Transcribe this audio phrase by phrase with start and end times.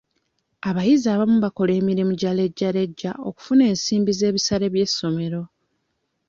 [0.69, 5.41] Abayizi abamu bakola emirimu gya lejjalejja okufuna ensimbi z'ebisale by'essomero.